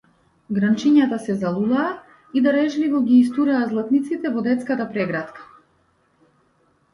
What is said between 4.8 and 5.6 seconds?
прегратка.